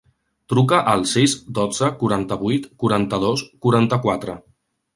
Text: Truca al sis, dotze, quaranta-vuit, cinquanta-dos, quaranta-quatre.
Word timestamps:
Truca 0.53 0.79
al 0.93 1.03
sis, 1.11 1.35
dotze, 1.59 1.91
quaranta-vuit, 2.01 2.67
cinquanta-dos, 2.73 3.47
quaranta-quatre. 3.67 4.39